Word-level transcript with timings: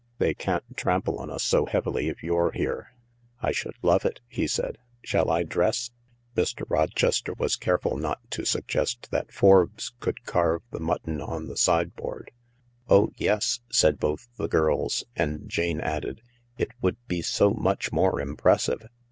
"They 0.17 0.33
can't 0.33 0.63
trample 0.75 1.19
on 1.19 1.29
us 1.29 1.43
so 1.43 1.67
heavily 1.67 2.09
if 2.09 2.23
you're 2.23 2.51
here."" 2.53 2.91
I 3.39 3.51
should 3.51 3.75
love 3.83 4.03
it," 4.03 4.19
he 4.27 4.47
said." 4.47 4.79
Shall 5.03 5.29
I 5.29 5.43
dress?" 5.43 5.91
Mr. 6.35 6.63
Rochester 6.67 7.33
was 7.35 7.55
careful 7.55 7.95
not 7.97 8.17
to 8.31 8.43
suggest 8.43 9.11
that 9.11 9.31
Forbes 9.31 9.93
could 9.99 10.23
carve 10.23 10.63
the 10.71 10.79
mutton 10.79 11.21
on 11.21 11.45
the 11.45 11.55
sideboard." 11.55 12.31
Oh 12.89 13.11
yes," 13.15 13.59
said 13.71 13.99
both 13.99 14.27
the 14.37 14.47
girls, 14.47 15.03
and 15.15 15.47
Jane 15.47 15.79
added:" 15.79 16.23
It 16.57 16.71
would 16.81 16.97
be 17.07 17.21
so 17.21 17.51
much 17.51 17.91
more 17.91 18.19
impressive." 18.19 18.87